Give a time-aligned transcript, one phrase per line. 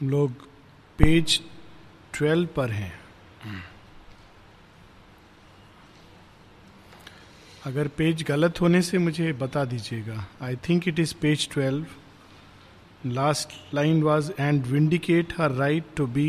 [0.00, 0.32] हम लोग
[0.98, 1.40] page
[2.14, 2.92] twelve पर हैं।
[7.64, 11.86] अगर पेज गलत होने से मुझे बता दीजिएगा। I think it is page twelve
[13.06, 16.28] last line was and vindicate her right to be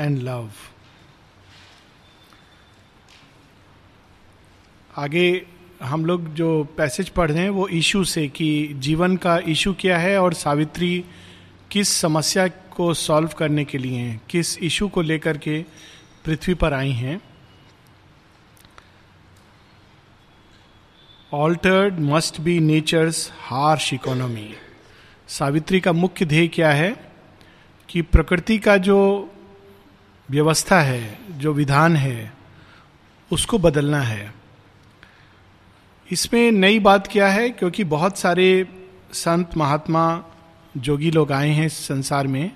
[0.00, 0.50] and love
[4.96, 5.26] आगे
[5.82, 9.98] हम लोग जो पैसेज पढ़ रहे हैं, वो इशू से कि जीवन का इशू क्या
[9.98, 11.04] है और सावित्री
[11.74, 15.64] किस समस्या को सॉल्व करने के लिए हैं किस इशू को लेकर के
[16.24, 17.20] पृथ्वी पर आई हैं।
[21.32, 24.54] Altered must be nature's harsh economy
[25.28, 27.12] Savitri का मुख्य ध्येय क्या है?
[27.88, 29.30] कि प्रकृति का जो
[30.30, 32.32] व्यवस्था है, जो विधान है,
[33.32, 34.34] उसको बदलना है।
[36.10, 37.50] इसमें नई बात क्या है?
[37.50, 38.68] क्योंकि बहुत सारे
[39.12, 40.24] संत महात्मा
[40.76, 42.50] जोगी लोग आए हैं इस संसार में।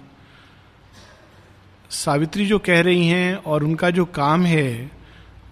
[1.91, 4.91] सावित्री जो कह रही हैं और उनका जो काम है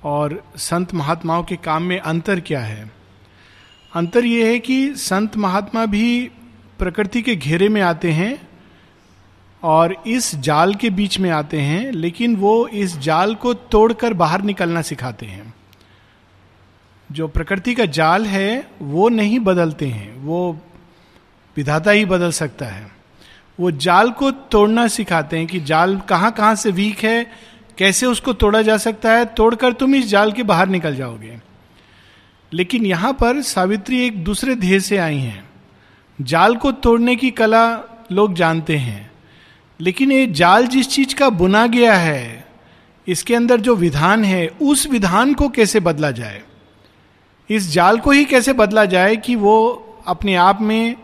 [0.04, 2.90] और संत महात्माओं के काम में अंतर क्या है?
[3.94, 6.30] अंतर यह है कि संत महात्मा भी
[6.78, 8.48] प्रकृति के घेरे में आते हैं
[9.62, 14.42] और इस जाल के बीच में आते हैं, लेकिन वो इस जाल को तोड़कर बाहर
[14.42, 15.54] निकलना सिखाते हैं।
[17.12, 20.60] जो प्रकृति का जाल है, वो नहीं बदलते हैं। वो
[21.56, 22.86] विधाता ही बदल सकता है।
[23.58, 27.26] वो जाल को तोड़ना सिखाते हैं कि जाल कहाँ कहाँ से वीक है,
[27.78, 31.38] कैसे उसको तोड़ा जा सकता है, तोड़कर तुम इस जाल के बाहर निकल जाओगे।
[32.52, 35.44] लेकिन यहाँ पर सावित्री एक दूसरे ध्येय से आई हैं।
[36.20, 37.64] जाल को तोड़ने की कला
[38.12, 39.10] लोग जानते हैं,
[39.80, 42.46] लेकिन ये जाल जिस चीज़ का बुना गया है,
[43.06, 46.42] इसके अंदर जो विधान है, उस विधान को कैसे बदला जाए?
[47.50, 49.58] इस जाल को ही कैसे बदला जाए कि वो
[50.06, 50.96] अपने आप में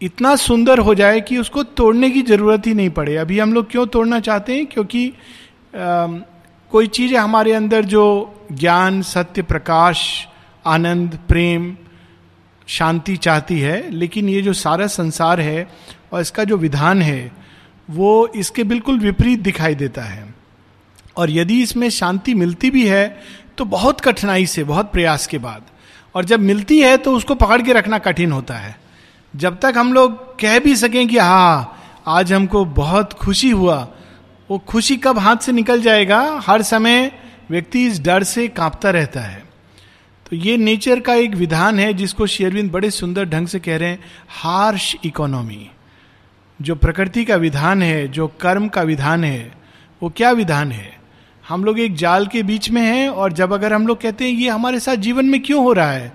[0.00, 3.70] इतना सुंदर हो जाए कि उसको तोड़ने की ज़रूरत ही नहीं पड़े। अभी हम लोग
[3.70, 4.66] क्यों तोड़ना चाहते हैं?
[4.66, 6.06] क्योंकि आ,
[6.72, 8.04] कोई चीज़ है हमारे अंदर जो
[8.52, 10.26] ज्ञान सत्य प्रकाश
[10.64, 11.76] आनंद प्रेम
[12.68, 15.66] शांति चाहती है लेकिन ये जो सारा संसार है
[16.12, 17.32] और इसका जो विधान है
[17.90, 20.34] वो इसके बिल्कुल विपरीत दिखाई देता है।
[21.16, 23.06] और यदि इसमें शांति मिलती भी है
[23.58, 25.62] तो बहुत कठिनाई से बहुत प्रयास के बाद।
[26.14, 28.76] और जब मिलती है तो उसको पकड़ के रखना कठिन होता है।
[29.36, 33.88] जब तक हम लोग कह भी सकें कि हाँ आज हमको बहुत खुशी हुआ,
[34.50, 36.42] वो खुशी कब हाथ से निकल जाएगा?
[36.46, 37.12] हर समय
[37.50, 39.44] व्यक्ति इस डर से कांपता रहता है।
[40.30, 43.88] तो ये नेचर का एक विधान है जिसको शेरविंद बड़े सुंदर ढंग से कह रहे
[43.88, 45.70] हैं, हार्श इकोनॉमी।
[46.62, 49.52] जो प्रकृति का विधान है, जो कर्म का विधान है,
[50.02, 50.96] वो क्या विधान है?
[51.48, 54.32] हम लोग एक जाल के बीच में हैं और जब अगर हम लोग कहते हैं,
[54.32, 56.08] ये हमारे साथ जीवन में क्यों हो रहा है?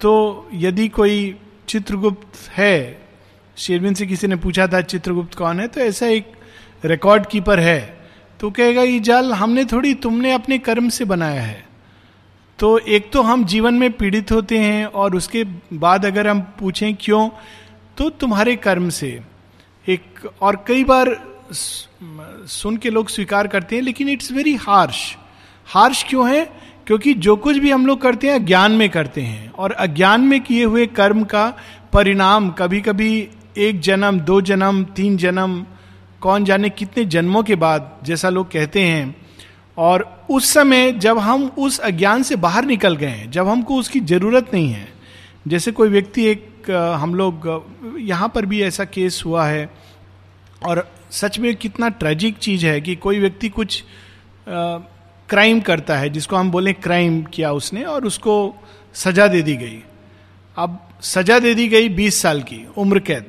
[0.00, 1.36] तो यदि कोई
[1.74, 3.02] चित्रगुप्त है?
[3.56, 5.66] शेरविन से किसी ने पूछा था, चित्रगुप्त कौन है?
[5.68, 6.32] तो ऐसा एक
[6.84, 7.80] रिकॉर्ड कीपर है।
[8.40, 11.64] तो कहेगा, ये जाल हमने थोड़ी तुमने अपने कर्म से बनाया है।
[12.58, 16.94] तो एक तो हम जीवन में पीड़ित होते हैं और उसके बाद अगर हम पूछें
[16.94, 17.28] क्यों
[17.98, 19.08] तो तुम्हारे कर्म से।
[19.86, 21.16] एक और कई बार
[21.52, 25.16] सुन के लोग स्वीकार करते हैं, लेकिन इट्स वेरी हार्श
[25.68, 26.44] हार्श क्यों है?
[26.86, 30.40] क्योंकि जो कुछ भी हम लोग करते हैं, ज्ञान में करते हैं। और अज्ञान में
[30.40, 31.56] किए हुए कर्म का
[31.92, 33.28] परिणाम कभी कभी
[33.58, 35.66] एक जन्म, दो जन्म, तीन जन्म,
[36.20, 39.16] कौन जाने कितने जन्मों के बाद, जैसा लोग कहते हैं।
[39.78, 44.00] और उस समय जब हम उस अज्ञान से बाहर निकल गए हैं, जब हमको उसकी
[44.00, 44.88] ज़रूरत नहीं है।
[45.48, 46.70] जैसे कोई व्यक्ति एक,
[47.00, 47.64] हम लोग,
[47.98, 49.70] यहाँ पर भी ऐसा केस हुआ है।
[50.66, 53.84] और सच में कितना ट्रेजिक चीज़ है कि कोई व्यक्ति कुछ
[55.28, 58.54] क्राइम करता है, जिसको हम बोले क्राइम किया उसने और उसको
[58.94, 59.82] सजा दे दी गई।
[60.56, 63.26] अब सजा दे दी गई बीस साल की, उम्र कैद।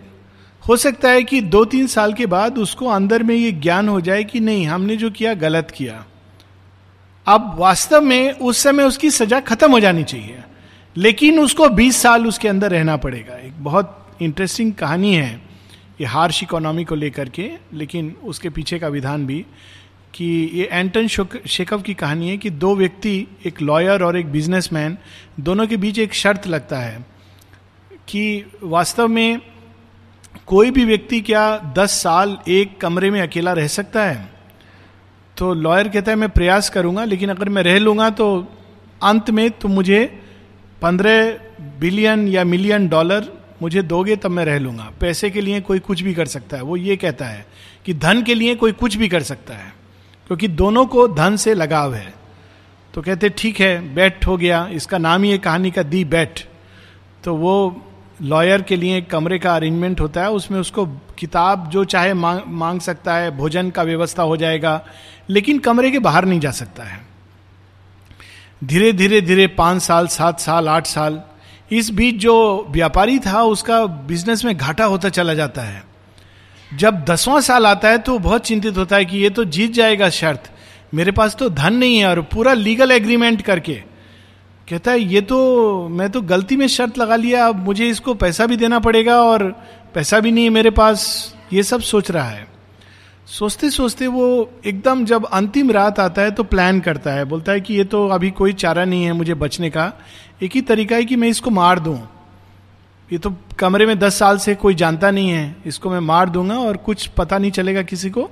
[0.63, 4.01] हो सकता है कि दो तीन साल के बाद उसको अंदर में ये ज्ञान हो
[4.01, 6.05] जाए कि नहीं, हमने जो किया, गलत किया।
[7.27, 10.43] अब वास्तव में उस समय उसकी सजा खत्म हो जानी चाहिए,
[10.95, 15.41] लेकिन उसको 20 साल उसके अंदर रहना पड़ेगा। एक बहुत इंटरेस्टिंग कहानी है,
[16.01, 19.45] ये हार्श इकोनॉमी को लेकर के, लेकिन उसके पीछे का विधान भी।
[20.15, 24.97] कि ये एंटन शेकव की कहानी है कि दो व्यक्ति, एक लॉयर और एक बिजनेसमैन,
[25.39, 27.05] दोनों के बीच एक शर्त लगता है
[28.07, 29.41] कि वास्तव में
[30.47, 34.29] कोई भी व्यक्ति क्या दस साल एक कमरे में अकेला रह सकता है?
[35.37, 38.27] तो लॉयर कहता है, मैं प्रयास करूँगा, लेकिन अगर मैं रह लूँगा तो
[39.03, 40.03] अंत में तुम मुझे
[40.81, 41.31] पंद्रह
[41.79, 43.31] बिलियन या मिलियन डॉलर
[43.61, 46.63] मुझे दोगे, तब मैं रह लूँगा। पैसे के लिए कोई कुछ भी कर सकता है।
[46.63, 47.45] वो ये कहता है
[47.85, 49.73] कि धन के लिए कोई कुछ भी कर सकता है।
[50.27, 52.13] क्योंकि दोनों को धन से लगाव है।
[52.93, 56.39] तो कहते, ठीक है, बैट हो गया, इसका नाम ही है कहानी का दी बैट।
[57.23, 57.81] तो वो
[58.21, 60.85] लॉयर के लिए एक कमरे का अरेंजमेंट होता है, उसमें उसको
[61.17, 64.85] किताब जो चाहे मांग मांग सकता है, भोजन का व्यवस्था हो जाएगा,
[65.29, 67.05] लेकिन कमरे के बाहर नहीं जा सकता है।
[68.63, 71.21] धीरे धीरे धीरे, पाँच साल, सात साल, आठ साल,
[71.71, 75.83] इस बीच जो व्यापारी था, उसका बिज़नेस में घाटा होता चला जाता है।
[76.71, 80.09] जब दसवां साल आता है तो बहुत चिंतित होता है कि ये तो जीत जाएगा
[80.09, 80.51] शर्त।
[80.93, 83.73] मेरे पास तो धन नहीं है और पूरा लीगल एग्रीमेंट करके।
[84.67, 88.45] कहता है, ये तो मैं तो गलती में शर्त लगा लिया, अब मुझे इसको पैसा
[88.45, 89.43] भी देना पड़ेगा और
[89.93, 92.47] पैसा भी नहीं है मेरे पास। ये सब सोच रहा है।
[93.27, 94.25] सोचते सोचते वो
[94.65, 98.07] एकदम जब अंतिम रात आता है तो प्लान करता है। बोलता है कि ये तो
[98.07, 99.91] अभी कोई चारा नहीं है मुझे बचने का।
[100.43, 101.97] एक ही तरीका है कि मैं इसको मार दूँ।
[103.09, 106.57] ये तो कमरे में दस साल से कोई जानता नहीं है। इसको मैं मार दूँगा
[106.59, 108.29] और कुछ पता नहीं चलेगा किसी को।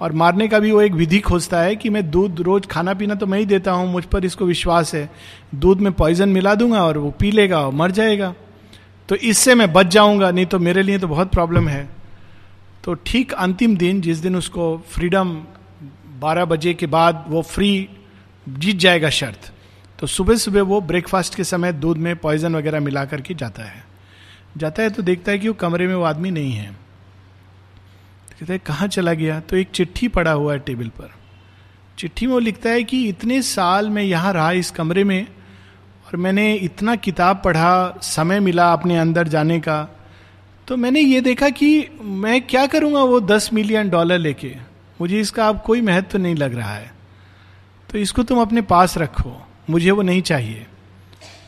[0.00, 3.14] और मारने का भी वो एक विधि खोजता है कि मैं दूध रोज खाना पीना
[3.14, 5.10] तो मैं ही देता हूँ, मुझ पर इसको विश्वास है।
[5.54, 8.34] दूध में पॉइजन मिला दूँगा और वो पी लेगा और मर जाएगा।
[9.08, 11.88] तो इससे मैं बच जाऊँगा, नहीं तो मेरे लिए तो बहुत प्रॉब्लम है।
[12.84, 15.34] तो ठीक अंतिम दिन, जिस दिन उसको फ्रीडम
[16.20, 17.88] 12 बजे के बाद वो फ्री
[18.46, 19.52] जीत जाएगा शर्त।
[19.98, 23.84] तो सुबह सुबह वो ब्रेकफास्ट के समय दूध में पॉइजन वगैरह मिला करके जाता है।
[24.56, 26.70] जाता है तो देखता है कि वो कमरे में वो आदमी नहीं है।
[28.30, 29.40] कहता है, कहाँ चला गया?
[29.40, 31.10] तो एक चिट्ठी पड़ा हुआ है टेबल पर।
[31.98, 35.26] चिट्ठी में वो लिखता है कि इतने साल मैं यहाँ रहा इस कमरे में
[36.06, 39.82] और मैंने इतना किताब पढ़ा, समय मिला अपने अंदर जाने का।
[40.68, 44.56] तो मैंने ये देखा कि मैं क्या करूँगा वो दस मिलियन डॉलर लेके?
[45.00, 46.90] मुझे इसका अब कोई महत्व तो नहीं लग रहा है।
[47.90, 49.36] तो इसको तुम अपने पास रखो,
[49.70, 50.66] मुझे वो नहीं चाहिए।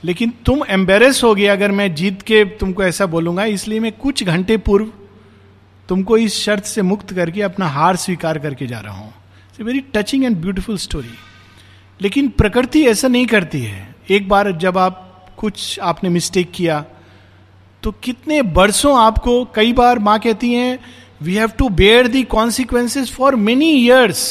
[0.04, 4.22] लेकिन तुम एम्बेरस हो गए अगर मैं जीत के तुमको ऐसा बोलूँगा, इसलिए मैं कुछ
[4.24, 4.90] घंटे पूर्व
[5.88, 9.12] तुमको इस शर्त से मुक्त करके अपना हार स्वीकार करके जा रहा हूँ।
[9.60, 11.14] Very touching and beautiful story
[12.00, 16.84] लेकिन प्रकृति ऐसा नहीं करती है। एक बार जब आप कुछ आपने मिस्टेक किया
[17.82, 20.78] तो कितने बरसों आपको कई बार माँ कहती हैं
[21.22, 24.24] we have to bear the consequences for many years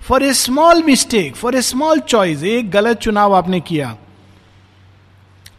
[0.00, 3.96] for a small mistake for a small choice एक गलत चुनाव आपने किया।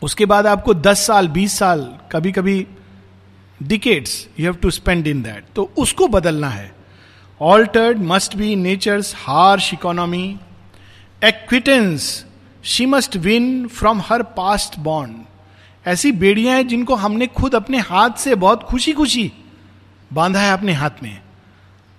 [0.02, 2.68] उसके बाद आपको 10 साल 20 साल कभी कभी
[3.64, 6.76] decades you have to spend in that तो उसको बदलना है।
[7.42, 10.40] Altered must be nature's harsh economy
[11.24, 12.26] acquittance
[12.64, 15.16] she must win from her past bond
[15.88, 19.32] ऐसी बेड़ियाँ हैं जिनको हमने खुद अपने हाथ से बहुत खुशी खुशी
[20.14, 21.22] बांधा है अपने हाथ में।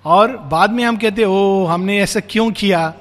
[0.04, 2.94] और बाद में हम कहते, ओ, हमने ऐसा क्यों किया?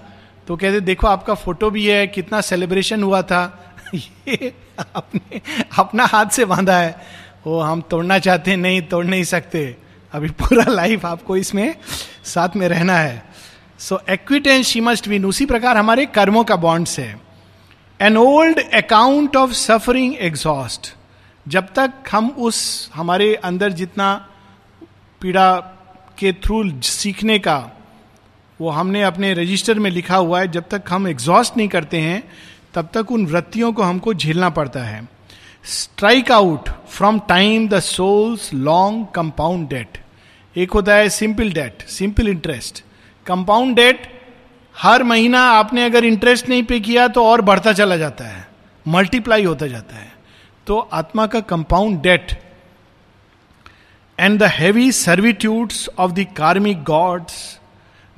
[0.48, 4.54] तो कहते, देखो, आपका फ़ोटो भी है, कितना सेलिब्रेशन हुआ था। ये
[4.96, 5.42] अपने,
[5.78, 7.02] अपना हाथ से बांधा है।
[7.48, 9.78] वो हम तोड़ना चाहते, नहीं, तोड़ नहीं सकते।
[10.12, 11.76] अभी पूरा लाइफ आपको इसमें
[12.24, 13.24] साथ में रहना है।
[13.80, 17.22] So acquittance she must win उसी प्रकार हमारे कर्मों का बॉन्ड्स है।
[18.02, 20.94] An old account of suffering exhaust
[21.48, 24.28] जब तक हम उस, हमारे अंदर जितना
[25.22, 25.56] पीड़ा
[26.18, 27.72] के थ्रू सीखने का,
[28.62, 32.24] वो हमने अपने रजिस्टर में लिखा हुआ है, जब तक हम एग्जॉस्ट नहीं करते हैं
[32.74, 35.08] तब तक उन वृत्तियों को हमको झेलना पड़ता है।
[35.64, 39.98] Strike out from time the soul's long compound debt
[40.56, 42.84] एक होता है simple debt simple interest
[43.26, 44.08] compound debt
[44.78, 48.48] हर महीना आपने अगर इंटरेस्ट नहीं पे किया तो और बढ़ता चला जाता है।
[48.88, 50.12] मल्टीप्लाई होता जाता है।
[50.68, 52.32] तो आत्मा का compound debt
[54.20, 57.59] and the heavy servitudes of the karmic gods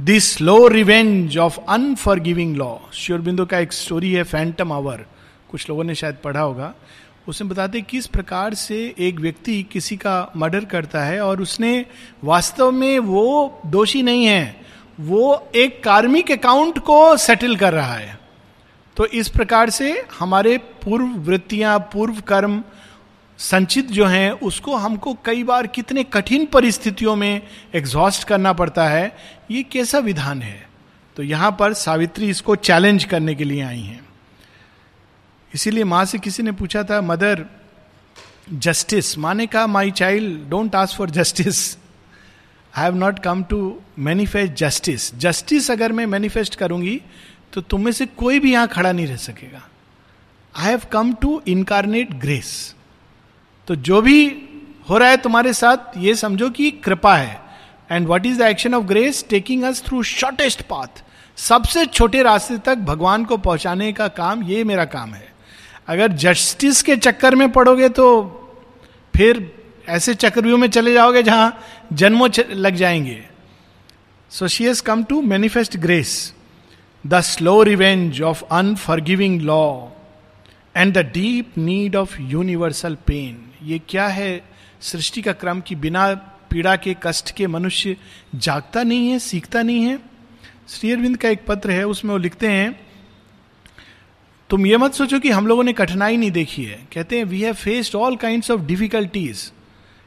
[0.01, 5.05] this slow revenge of unforgiving law श्योरबिंदु का एक स्टोरी है फैंटम आवर
[5.51, 6.74] कुछ लोगों ने शायद पढ़ा होगा।
[7.27, 11.86] उसमें बताते किस प्रकार से एक व्यक्ति किसी का मर्डर करता है और उसने
[12.24, 14.65] वास्तव में वो दोषी नहीं है,
[15.00, 18.20] वो एक कार्मिक अकाउंट को सेटल कर रहा है।
[18.98, 22.63] तो इस प्रकार से हमारे पूर्व वृत्तियाँ पूर्व कर्म
[23.41, 27.41] संचित जो हैं, उसको हमको कई बार कितने कठिन परिस्थितियों में
[27.75, 29.15] एग्जॉस्ट करना पड़ता है,
[29.51, 30.69] ये कैसा विधान है?
[31.17, 34.00] तो यहाँ पर सावित्री इसको चैलेंज करने के लिए आई हैं।
[35.53, 37.45] इसीलिए माँ से किसी ने पूछा था, मदर
[38.53, 41.77] जस्टिस माँ ने कहा my child don't ask for justice
[42.74, 43.60] I have not come to
[44.00, 47.00] manifest justice justice अगर मैं मैनिफेस्ट करूँगी
[47.53, 49.62] तो तुम में से कोई भी यहाँ खड़ा नहीं रह सकेगा।
[50.55, 52.53] I have come to incarnate grace
[53.68, 54.25] तो जो भी
[54.89, 57.39] हो रहा है तुम्हारे साथ, ये समझो कि कृपा है।
[57.91, 61.03] And what is the action of grace taking us through shortest path
[61.38, 65.34] सबसे छोटे रास्ते तक भगवान को पहुँचाने का काम, ये मेरा काम है।
[65.88, 68.08] अगर जस्टिस के चक्कर में पड़ोगे तो
[69.13, 69.51] फिर
[69.89, 71.60] ऐसे चक्रव्यूह में चले जाओगे जहाँ
[71.94, 73.22] जन्मों लग जाएँगे।
[74.32, 76.34] So she has come to manifest grace
[77.03, 79.63] the slow revenge of unforgiving law
[80.77, 84.44] and the deep need of universal pain ये क्या है?
[84.82, 86.13] सृष्टि का क्रम कि बिना
[86.50, 87.98] पीड़ा के, कष्ट के मनुष्य
[88.36, 90.00] जागता नहीं है, सीखता नहीं है?
[90.70, 92.88] श्री अरविंद का एक पत्र है, उसमें वो लिखते हैं,
[94.50, 97.41] तुम ये मत सोचो कि हम लोगों ने कठिनाई नहीं देखी है। कहते हैं we
[97.41, 99.51] have faced all kind of difficulties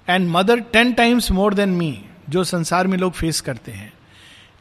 [0.09, 3.93] and mother ten times more than me जो संसार में लोग फेस करते हैं।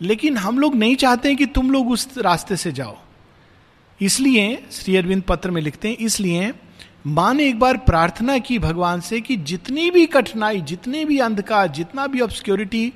[0.02, 2.98] लेकिन हम लोग नहीं चाहते हैं कि तुम लोग उस रास्ते से जाओ।
[4.02, 6.54] इसलिए, श्री अरविंद पत्र में लिखते हैं, इसलिए
[7.06, 11.68] माँ ने एक बार प्रार्थना की भगवान से कि जितनी भी कठिनाई, जितने भी अंधकार,
[11.68, 12.92] जितना भी ऑब्सक्योरिटी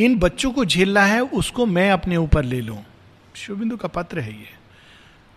[0.00, 2.78] इन बच्चों को झेलना है, उसको मैं अपने ऊपर ले लूँ।
[3.36, 4.48] शुभिंदु का पत्र है ये।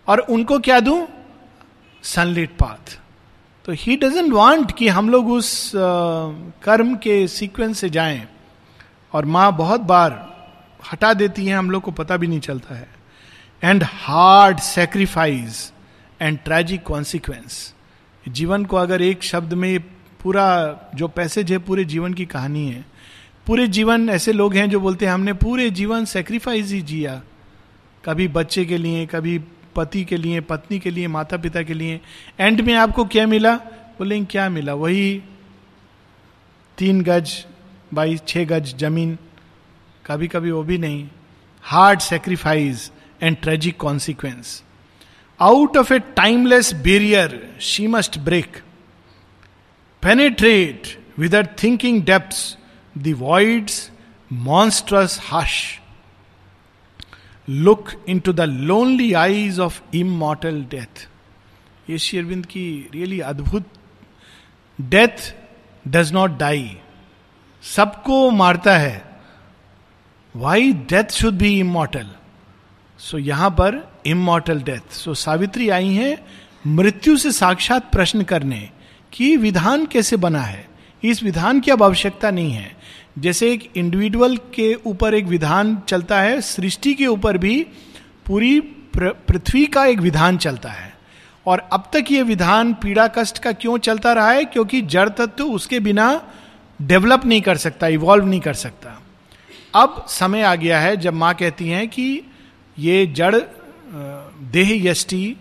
[0.08, 1.06] और उनको क्या दू?
[2.04, 2.98] सनलिट पाथ
[3.64, 8.26] तो ही डजेंट वांट कि हम लोग उस कर्म के सीक्वेंस से जाएँ।
[9.12, 10.12] और माँ बहुत बार
[10.92, 12.88] हटा देती है, हम लोग को पता भी नहीं चलता है।
[13.62, 15.72] And hard sacrifice
[16.20, 17.74] and tragic consequence
[18.28, 19.80] जीवन को अगर एक शब्द में
[20.22, 22.84] पूरा, जो पैसेज है पूरे जीवन की कहानी है।
[23.46, 27.22] पूरे जीवन ऐसे लोग हैं जो बोलते हैं, हमने पूरे जीवन सेक्रीफाइस ही जिया।
[28.04, 29.40] कभी बच्चे के लिए, कभी
[29.76, 32.00] पति के लिए, पत्नी के लिए माता पिता के लिए।
[32.40, 33.56] एंड में आपको क्या मिला?
[33.98, 34.74] बोले, क्या मिला?
[34.74, 35.22] वही
[36.78, 37.46] तीन गज
[37.94, 39.18] बाई छह गज ज़मीन।
[40.06, 41.08] कभी कभी वो भी नहीं।
[41.62, 42.92] Hard sacrifice
[43.22, 44.62] and tragic consequence
[45.40, 48.56] out of a timeless barrier she must break
[50.02, 50.86] penetrate
[51.18, 52.36] with thinking depth
[52.96, 53.90] the voids
[54.30, 55.56] monstrous hush
[57.48, 61.08] look into the lonely eyes of immortal death
[61.90, 63.64] ये शेरविंद की रियली अद्भुत
[64.78, 65.32] death
[65.84, 66.76] does not die
[67.64, 69.04] सबको मारता है
[70.34, 72.08] why death should be immortal
[73.00, 76.16] so यहाँ पर immortal death so Savitri आई हैं
[76.66, 78.68] मृत्यु से साक्षात प्रश्न करने
[79.12, 80.64] कि विधान कैसे बना है
[81.02, 82.74] इस विधान की अब आवश्यकता नहीं है
[83.18, 87.62] जैसे एक इंडिविजुअल के ऊपर एक विधान चलता है सृष्टि के ऊपर भी
[88.26, 88.60] पूरी
[88.98, 90.94] पृथ्वी का एक विधान चलता है
[91.46, 95.44] और अब तक ये विधान पीड़ा कष्ट का क्यों चलता रहा है क्योंकि जड़ तत्व
[95.44, 96.08] उसके बिना
[96.80, 99.00] डेवलप नहीं कर सकता इवॉल्व नहीं कर सकता
[99.74, 102.06] अब समय आ गया है जब माँ कहती हैं कि
[102.76, 103.34] ये जड़
[104.52, 105.36] देह यष्टि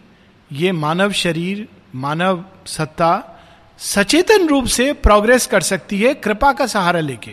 [0.52, 3.42] ये मानव शरीर, मानव सत्ता
[3.78, 7.32] सचेतन रूप से प्रोग्रेस कर सकती है कृपा का सहारा लेके।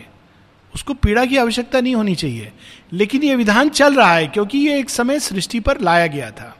[0.75, 2.53] उसको पीड़ा की आवश्यकता नहीं होनी चाहिए।
[2.93, 6.57] लेकिन ये विधान चल रहा है क्योंकि ये एक समय सृष्टि पर लाया गया था।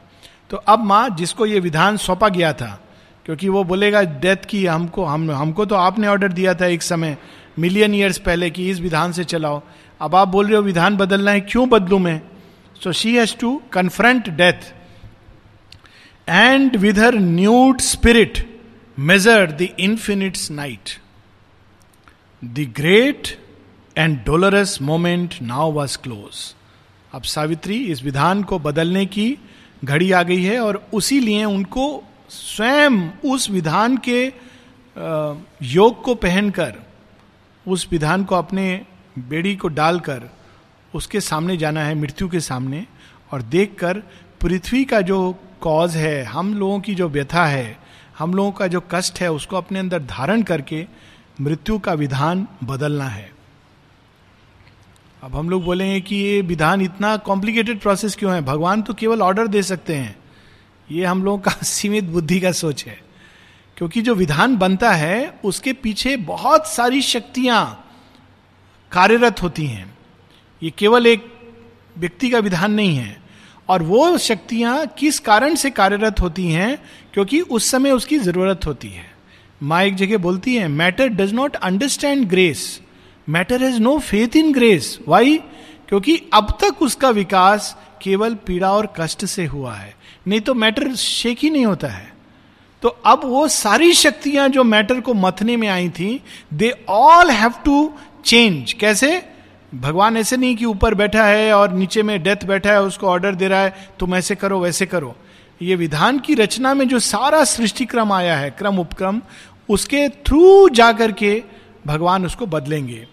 [0.49, 2.83] तो अब माँ, जिसको ये विधान सौंपा गया था,
[3.25, 7.17] क्योंकि वो बोलेगा, डेथ की हमको, हम, हमको तो आपने ऑर्डर दिया था एक समय
[7.59, 9.61] मिलियन ईयर्स पहले कि इस विधान से चलाओ।
[10.01, 12.21] अब आप बोल रहे हो, विधान बदलना है, क्यों बदलू मैं?
[12.83, 14.73] So she has to confront death
[16.29, 18.61] and with her nude spirit
[18.99, 20.89] measure the infinite night
[22.45, 23.39] the great
[23.97, 26.55] and dolorous moment now was close
[27.13, 29.37] अब सावित्री इस विधान को बदलने की
[29.83, 34.33] घड़ी आ गई है और उसी लिए उनको स्वयं उस विधान के
[35.61, 36.73] योग को पहनकर,
[37.67, 38.85] उस विधान को अपने
[39.19, 40.29] बेड़ी को डालकर
[40.95, 42.85] उसके सामने जाना है, मृत्यु के सामने,
[43.31, 43.97] और देखकर
[44.41, 47.79] पृथ्वी का जो कॉज है, हम लोगों की जो व्यथा है,
[48.19, 50.87] हम लोगों का जो कष्ट है, उसको अपने अंदर धारण करके
[51.41, 53.33] मृत्यु का विधान बदलना है।
[55.23, 58.41] अब हम लोग बोलेंगे कि ये विधान इतना कॉम्प्लिकेटेड प्रोसेस क्यों है?
[58.41, 60.19] भगवान तो केवल ऑर्डर दे सकते हैं।
[60.91, 63.01] ये हम लोगों का सीमित बुद्धि का सोच है।
[63.77, 67.91] क्योंकि जो विधान बनता है, उसके पीछे बहुत सारी शक्तियाँ
[68.91, 69.92] कार्यरत होती हैं।
[70.63, 71.25] ये केवल एक
[71.97, 73.21] व्यक्ति का विधान नहीं है।
[73.69, 76.77] और वो शक्तियाँ किस कारण से कार्यरत होती हैं,
[77.13, 79.05] क्योंकि उस समय उसकी ज़रूरत होती है।
[79.61, 82.81] माँ एक जगह बोलती है matter does not understand grace
[83.27, 85.37] matter has no faith in grace why
[85.89, 89.93] क्योंकि अब तक उसका विकास केवल पीड़ा और कष्ट से हुआ है।
[90.27, 92.11] नहीं तो मैटर शेक ही नहीं होता है।
[92.83, 96.19] तो अब वो सारी शक्तियाँ जो मैटर को मथने में आई थी
[96.53, 97.93] they all have to
[98.25, 99.32] change कैसे?
[99.73, 103.35] भगवान ऐसे नहीं कि ऊपर बैठा है और नीचे में डेथ बैठा है, उसको ऑर्डर
[103.35, 105.15] दे रहा है, तुम ऐसे करो, वैसे करो।
[105.61, 109.21] ये विधान की रचना में जो सारा सृष्टि क्रम आया है, क्रम उपक्रम,
[109.69, 111.43] उसके थ्रू जाकर के
[111.87, 113.07] भगवान उसको बदलेंगे।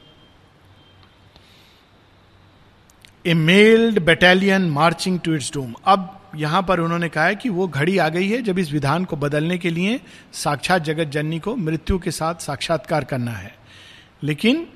[3.27, 7.67] A mailed battalion marching to its doom अब यहाँ पर उन्होंने कहा है कि वो
[7.69, 10.01] घड़ी आ गई है जब इस विधान को बदलने के लिए
[10.33, 13.55] साक्षात जगत जननी को मृत्यु के साथ साक्षात्कार करना है।
[14.23, 14.67] लेकिन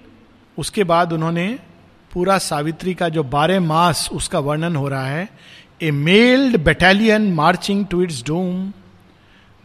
[0.58, 1.58] उसके बाद उन्होंने
[2.14, 5.28] पूरा सावित्री का जो बारह मास उसका वर्णन हो रहा है
[5.82, 8.72] a mailed battalion marching to its doom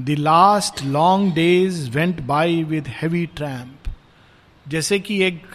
[0.02, 3.96] the last long days went by with heavy tramp
[4.68, 5.48] जैसे कि एक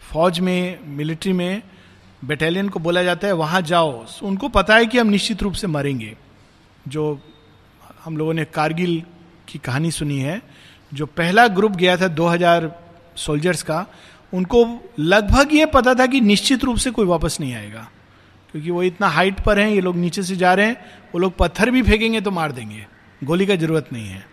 [0.00, 1.62] फौज में मिलिट्री में
[2.24, 5.66] बटालियन को बोला जाता है, वहाँ जाओ। उनको पता है कि हम निश्चित रूप से
[5.66, 6.16] मरेंगे।
[6.88, 7.20] जो
[8.04, 9.02] हम लोगों ने कारगिल
[9.48, 10.42] की कहानी सुनी है,
[10.94, 12.84] जो पहला ग्रुप गया था 2000
[13.16, 13.86] सोल्जर्स का
[14.34, 17.90] उनको लगभग ये पता था कि निश्चित रूप से कोई वापस नहीं आएगा।
[18.52, 20.84] क्योंकि वो इतना हाइट पर हैं, ये लोग नीचे से जा रहे हैं,
[21.14, 22.86] वो लोग पत्थर भी फेंकेंगे तो मार देंगे।
[23.24, 24.26] गोली का ज़रूरत नहीं है।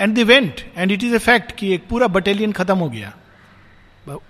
[0.00, 3.16] And the event and it is a fact कि एक पूरा बटालियन खत्म हो गया।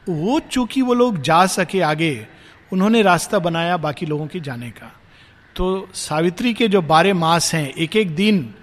[0.08, 2.26] वो चूँकि वो लोग जा सके आगे,
[2.72, 5.00] उन्होंने रास्ता बनाया बाकी लोगों के जाने का।
[5.56, 8.54] तो सावित्री के जो बारह मास हैं एक एक दिन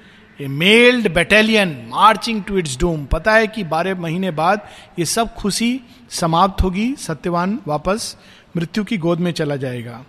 [0.42, 4.68] a mailed battalion marching to its doom पता है कि बारह महीने बाद
[5.00, 8.18] ये सब खुशी समाप्त होगी, सत्यवान वापस
[8.58, 10.06] मृत्यु की गोद में चला जाएगा।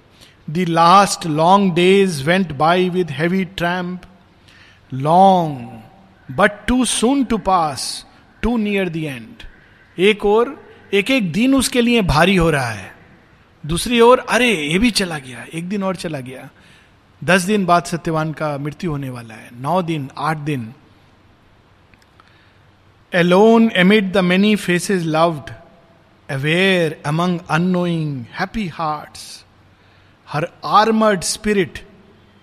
[0.50, 4.00] The last long days went by with heavy tramp
[4.94, 5.82] long
[6.36, 8.06] but too soon too pass
[8.42, 9.42] too near the end
[9.98, 12.92] एक और, एक एक दिन उसके लिए भारी हो रहा है।
[13.66, 16.48] दूसरी ओर, अरे, ये भी चला गया, एक दिन और चला गया।
[17.24, 20.72] दस दिन बाद सत्यवान का मृत्यु होने वाला है। नौ दिन, आठ दिन।
[23.12, 25.52] Alone amid the many faces loved
[26.30, 29.44] aware among unknowing happy hearts
[30.28, 31.78] her armoured spirit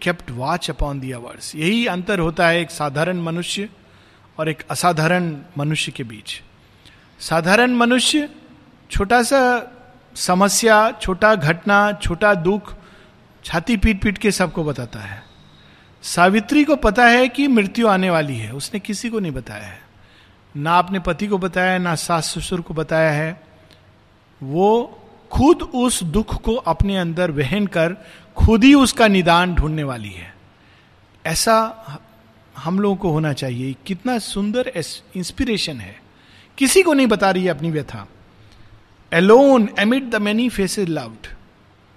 [0.01, 3.69] kept watch upon the hours यही अंतर होता है एक साधारण मनुष्य
[4.37, 6.41] और एक असाधारण मनुष्य के बीच।
[7.19, 8.29] साधारण मनुष्य
[8.91, 9.41] छोटा सा
[10.15, 12.73] समस्या, छोटा घटना, छोटा दुख
[13.43, 15.23] छाती पीट पीट के सबको बताता है।
[16.01, 19.81] सावित्री को पता है कि मृत्यु आने वाली है। उसने किसी को नहीं बताया है।
[20.57, 23.41] ना अपने पति को बताया है, ना सास ससुर को बताया है।
[24.43, 27.95] वो खुद उस दुख को अपने अंदर वहन कर,
[28.35, 30.35] खुद ही उसका निदान ढूँढने वाली है।
[31.25, 31.85] ऐसा
[32.57, 34.71] हम लोगों को होना चाहिए। कितना सुंदर
[35.15, 36.01] इंस्पिरेशन है।
[36.57, 38.07] किसी को नहीं बता रही है अपनी व्यथा।
[39.13, 41.27] Alone amid the many faces loved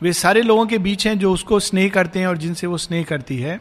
[0.02, 3.02] वे सारे लोगों के बीच हैं जो उसको स्नेह करते हैं और जिनसे वो स्नेह
[3.02, 3.60] करती है।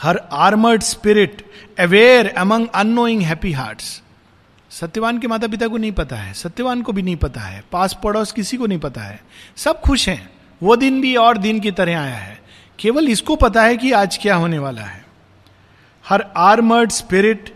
[0.00, 1.44] Her armoured spirit
[1.78, 4.02] aware among unknowing happy hearts.
[4.70, 7.96] Satyavan के माता पिता को नहीं पता है, सत्यवान को भी नहीं पता है, पास
[8.02, 9.20] पड़ोस किसी को नहीं पता है।
[9.56, 10.30] सब खुश हैं,
[10.62, 12.40] वो दिन भी और दिन की तरह आया है।
[12.78, 15.04] केवल इसको पता है कि आज क्या होने वाला है।
[16.04, 17.54] Her armoured spirit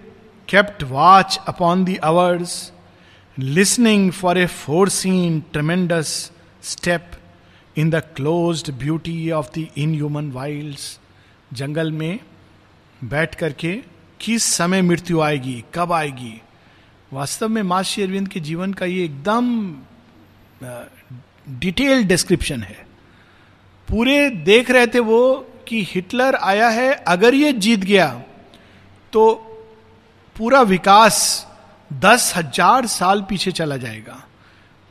[0.49, 2.73] kept watch upon the hours
[3.39, 4.47] listening for a
[4.89, 6.33] foreseen tremendous
[6.63, 7.11] step
[7.77, 10.79] in the close beauty of the inhuman wild
[11.51, 12.19] जंगल में
[13.05, 13.73] बैठ करके
[14.21, 16.41] किस समय मृत्यु आएगी, कब आएगी?
[17.13, 19.75] वास्तव में माँ अरविंद के जीवन का ये एकदम
[21.61, 22.87] डिटेल डिस्क्रिप्शन है।
[23.89, 25.35] पूरे देख रहे थे वो
[25.69, 28.09] कि हिटलर आया है, अगर ये जीत गया
[29.13, 29.33] तो
[30.37, 31.47] पूरा विकास
[31.91, 34.23] दस हज़ार साल पीछे चला जाएगा।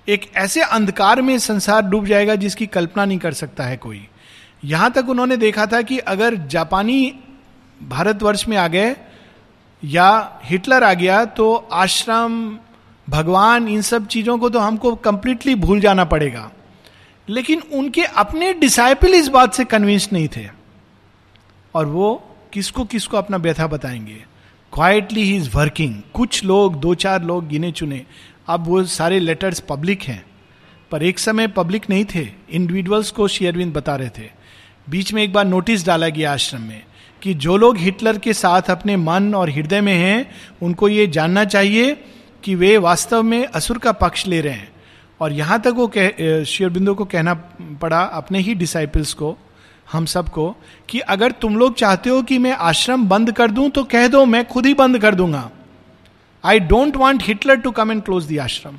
[0.10, 4.08] एक ऐसे अंधकार में संसार डूब जाएगा जिसकी कल्पना नहीं कर सकता है कोई।
[4.63, 7.20] यहाँ तक उन्होंने देखा था कि अगर जापानी
[7.84, 8.96] भारतवर्ष में आ गए
[9.84, 12.58] या हिटलर आ गया तो आश्रम,
[13.10, 16.52] भगवान, इन सब चीज़ों को तो हमको कंप्लीटली भूल जाना पड़ेगा।
[17.30, 20.50] लेकिन उनके अपने डिसाइपल इस बात से कन्विंस नहीं थे।
[21.76, 24.26] और वो किसको किसको अपना व्यथा बताएँगे?
[24.74, 28.06] क्वाइटली ही इज़ वर्किंग कुछ लोग, दो चार लोग गिने चुने।
[28.47, 30.23] अब वो सारे लेटर्स पब्लिक हैं।
[30.91, 34.29] पर एक समय पब्लिक नहीं थे। इंडिविजुअल्स को शेयरविंद बता रहे थे।
[34.89, 36.84] बीच में एक बार नोटिस डाला गया आश्रम में
[37.21, 40.31] कि जो लोग हिटलर के साथ अपने मन और हृदय में हैं,
[40.62, 41.95] उनको ये जानना चाहिए
[42.43, 44.69] कि वे वास्तव में असुर का पक्ष ले रहे हैं।
[45.21, 47.34] और यहाँ तक वो कह शेयरबिंदु को कहना
[47.81, 49.38] पड़ा अपने ही डिसाइपल्स को,
[49.91, 50.55] हम सबको,
[50.89, 54.25] कि अगर तुम लोग चाहते हो कि मैं आश्रम बंद कर दूँ तो कह दो,
[54.25, 55.49] मैं खुद ही बंद कर दूँगा।
[56.45, 58.77] I don't want Hitler to come and close the ashram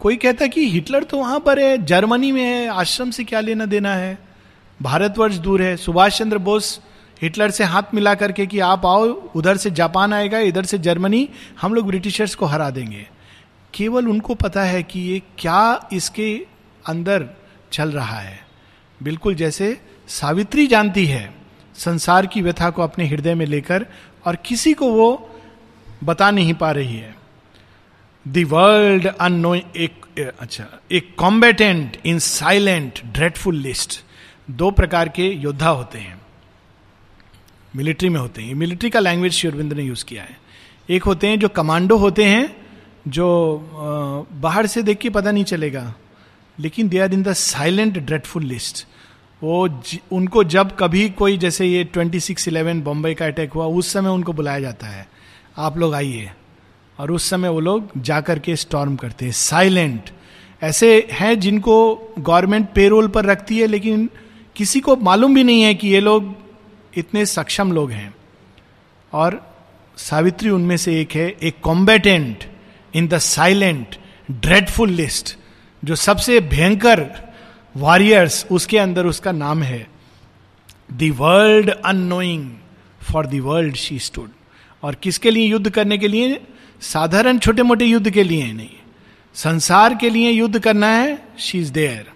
[0.00, 3.66] कोई कहता कि हिटलर तो वहाँ पर है जर्मनी में है आश्रम से क्या लेना
[3.66, 4.18] देना है?
[4.82, 6.80] भारतवर्ष दूर है। सुभाष चंद्र बोस
[7.22, 9.06] हिटलर से हाथ मिला करके कि आप आओ,
[9.36, 11.28] उधर से जापान आएगा, इधर से जर्मनी
[11.60, 13.08] हम लोग ब्रिटिशर्स को हरा देंगे।
[13.74, 16.46] केवल उनको पता है कि ये क्या इसके
[16.88, 17.28] अंदर
[17.72, 18.46] चल रहा है।
[19.02, 21.34] बिल्कुल जैसे सावित्री जानती है,
[21.74, 23.86] संसार की व्यथा को अपने हृदय में लेकर,
[24.26, 25.29] और किसी को वो
[26.04, 27.14] बता नहीं पा रही है।
[28.26, 30.04] द वर्ल्ड अनो एक
[30.40, 34.00] अच्छा एक combatant in silent dreadful list
[34.50, 36.20] दो प्रकार के योद्धा होते हैं।
[37.76, 40.38] मिलिट्री में होते हैं। मिलिट्री का लैंग्वेज शिवरबिंद ने यूज़ किया है।
[40.90, 42.56] एक होते हैं जो कमांडो होते हैं
[43.08, 43.26] जो
[44.32, 45.92] बाहर से देख के पता नहीं चलेगा
[46.58, 48.86] लेकिन they are in the silent dreadful list
[49.42, 53.66] वो ज, उनको जब कभी कोई जैसे ये ट्वेंटी सिक्स इलेवन बॉम्बे का अटैक हुआ
[53.66, 55.06] उस समय उनको बुलाया जाता है।
[55.60, 56.30] आप लोग आइए।
[56.98, 60.10] और उस समय वो लोग जाकर के स्टॉर्म करते हैं। साइलेंट
[60.62, 64.10] ऐसे हैं जिनको गवर्नमेंट पेरोल पर रखती है, लेकिन
[64.56, 66.34] किसी को मालूम भी नहीं है कि ये लोग
[66.96, 68.14] इतने सक्षम लोग हैं।
[69.12, 69.54] और
[69.96, 72.44] सावित्री उनमें से एक है, एक combatant
[72.94, 73.96] in the silent
[74.30, 75.36] dreadful list
[75.84, 77.06] जो सबसे भयंकर
[77.76, 79.86] वॉरियर्स उसके अंदर उसका नाम है।
[80.92, 82.50] The world unknowing
[83.02, 84.30] for the world she stood
[84.82, 86.40] और किसके लिए युद्ध करने के लिए?
[86.80, 88.76] साधारण छोटे मोटे युद्ध के लिए नहीं।
[89.34, 92.10] संसार के लिए युद्ध करना है she is there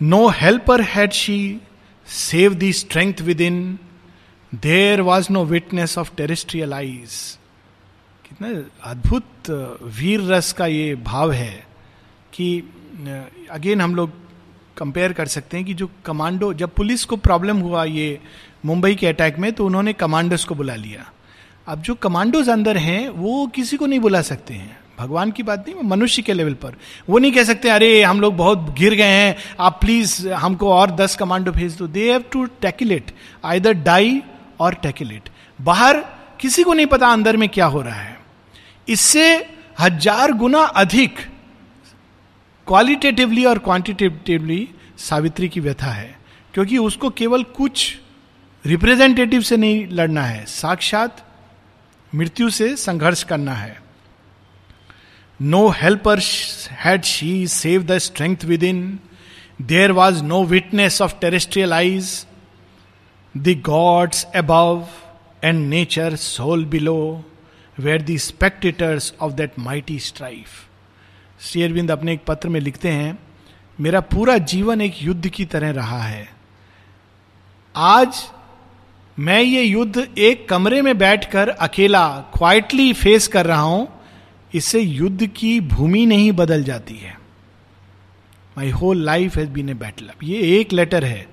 [0.00, 1.38] no helper had she
[2.08, 3.78] save the strength within
[4.54, 7.38] there was no witness of terrestrial eyes
[8.28, 8.48] कितना
[8.90, 9.50] अद्भुत
[9.98, 11.66] वीर रस का ये भाव है
[12.34, 12.58] कि
[13.50, 14.12] अगेन हम लोग
[14.76, 18.18] कंपेयर कर सकते हैं कि जो कमांडो जब पुलिस को प्रॉब्लम हुआ ये
[18.64, 21.10] मुंबई के अटैक में तो उन्होंने कमांडोज को बुला लिया।
[21.68, 25.68] अब जो कमांडोज अंदर हैं, वो किसी को नहीं बुला सकते हैं। भगवान की बात
[25.68, 26.74] नहीं मनुष्य के लेवल पर।
[27.08, 30.90] वो नहीं कह सकते, अरे, हम लोग बहुत गिर गए हैं, आप प्लीज़ हमको और
[30.90, 33.12] दस कमांडो भेज दो। They have to tackle it
[33.44, 34.20] either die
[34.60, 36.04] और टैकुलेट बाहर
[36.40, 38.16] किसी को नहीं पता अंदर में क्या हो रहा है।
[38.88, 39.34] इससे
[39.80, 41.18] हज़ार गुना अधिक
[42.66, 44.68] क्वालिटेटिवली और क्वांटिटेटिवली
[44.98, 46.18] सावित्री की व्यथा है,
[46.54, 47.96] क्योंकि उसको केवल कुछ
[48.64, 51.24] रिप्रेजेंटेटिव से नहीं लड़ना है, साक्षात
[52.12, 53.76] मृत्यु से संघर्ष करना है।
[55.40, 56.20] No helper
[56.74, 58.98] had she save the strength within
[59.62, 62.26] there was no witness of terrestrial eyes
[63.34, 64.86] the gods above
[65.44, 67.24] and nature sole below
[67.78, 70.48] were the spectators of that mighty strife
[71.40, 73.18] Shri Aurobindo अपने एक पत्र में लिखते हैं,
[73.78, 76.28] मेरा पूरा जीवन एक युद्ध की तरह रहा है।
[77.74, 78.24] आज
[79.18, 83.88] मैं ये युद्ध एक कमरे में बैठकर अकेला क्वाइटली फेस कर रहा हूँ,
[84.54, 87.16] इससे युद्ध की भूमि नहीं बदल जाती है।
[88.56, 91.26] My whole life has been a battle ये एक लेटर है।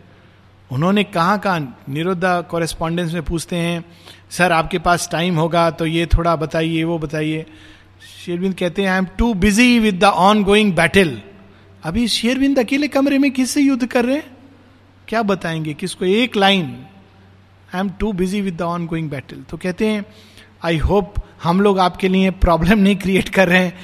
[0.72, 3.84] उन्होंने कहा कहा निरुद्धा कॉरेस्पॉन्डेंस में पूछते हैं,
[4.30, 7.46] सर, आपके पास टाइम होगा तो ये थोड़ा बताइए, वो बताइए।
[8.26, 11.18] शेरविंद कहते हैं I am too busy with the ongoing battle
[11.84, 14.38] अभी शेरविंद अकेले कमरे में किससे युद्ध कर रहे हैं?
[15.08, 15.74] क्या बताएँगे?
[15.74, 16.76] किसको एक line
[17.76, 20.06] I am too busy with the ongoing battle तो कहते हैं
[20.64, 23.78] आई होप हम लोग आपके लिए प्रॉब्लम नहीं क्रिएट कर रहे हैं।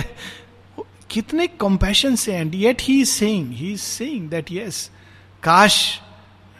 [1.10, 4.90] कितने कंपैशन से and yet he is saying he is saying that yes
[5.42, 6.00] काश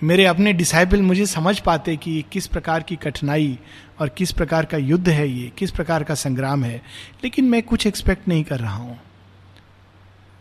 [0.02, 3.58] मेरे अपने डिसाइबल मुझे समझ पाते कि किस प्रकार की कठिनाई
[4.00, 6.82] और किस प्रकार का युद्ध है ये, किस प्रकार का संग्राम है।
[7.24, 9.00] लेकिन मैं कुछ एक्सपेक्ट नहीं कर रहा हूँ।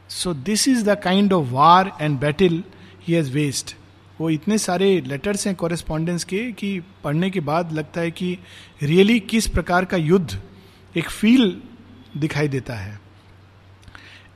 [0.09, 2.63] So this is the kind of war and battle
[3.07, 3.76] he has waste
[4.21, 8.37] वो इतने सारे लेटर्स हैं कॉरेस्पॉन्डेंस के कि पढ़ने के बाद लगता है कि
[8.83, 10.41] रियली किस प्रकार का युद्ध
[10.95, 11.61] एक फील
[12.17, 12.99] दिखाई देता है।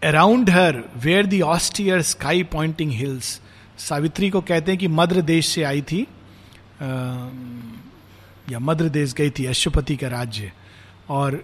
[0.03, 3.39] Around her were the austere sky pointing hills
[3.79, 6.85] Savitri को कहते हैं कि मद्र देश से आई थी आ,
[8.49, 10.51] या मद्र देश गई थी अशुपति का राज्य।
[11.09, 11.43] और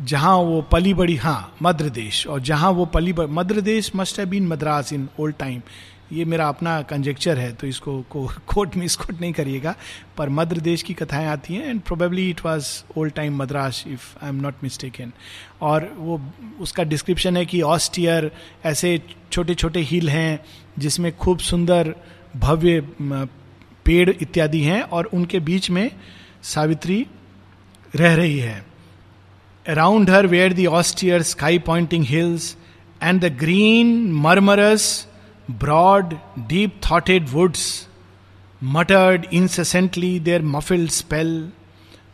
[0.00, 4.28] जहाँ वो पली बड़ी हाँ मद्र देश और जहाँ वो पली मद्र देश must have
[4.28, 5.62] been Madras in old time
[6.12, 9.74] ये मेरा अपना कंजेक्चर है तो इसको को, कोट में इसकोट नहीं करिएगा।
[10.16, 14.24] पर मद्र देश की कथाएँ आती हैं and probably it was old time Madras if
[14.24, 15.12] I am not mistaken
[15.62, 16.20] और वो
[16.60, 18.30] उसका डिस्क्रिप्शन है कि ऑस्टियर
[18.64, 19.00] ऐसे
[19.32, 20.44] छोटे छोटे हिल हैं
[20.78, 21.94] जिसमें खूब सुंदर
[22.36, 22.80] भव्य
[23.84, 25.90] पेड़ इत्यादि हैं और उनके बीच में
[26.42, 27.06] सावित्री
[27.96, 28.64] रह रही है।
[29.66, 32.56] Around her were the austere sky pointing hills
[33.02, 35.08] and the green murmurous
[35.50, 37.88] broad deep thoughted woods
[38.62, 41.52] muttered incessantly their muffled spell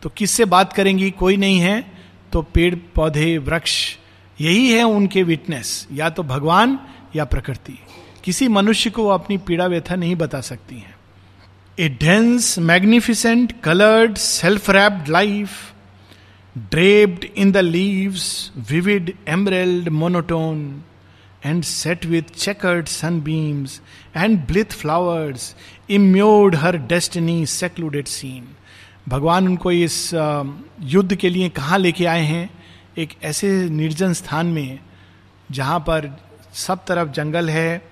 [0.03, 1.11] तो किससे बात करेंगी?
[1.11, 1.93] कोई नहीं है।
[2.33, 3.97] तो पेड़, पौधे, वृक्ष,
[4.41, 6.79] यही है उनके विटनेस या तो भगवान
[7.17, 7.79] या प्रकृति।
[8.25, 10.95] किसी मनुष्य को अपनी पीड़ा व्यथा नहीं बता सकती हैं।
[11.79, 15.51] A dense magnificent coloured self wrapped life
[16.59, 20.83] draped in the leaves vivid emerald monotone
[21.47, 23.81] and set with chequered sunbeams
[24.17, 25.55] and blithe flowers
[25.91, 28.49] immured her destiny secluded scene
[29.09, 30.11] भगवान उनको इस
[30.81, 32.51] युद्ध के लिए कहाँ लेके आए हैं?
[32.99, 34.79] एक ऐसे निर्जन स्थान में,
[35.51, 36.11] जहाँ पर
[36.55, 37.83] सब तरफ़ जंगल है,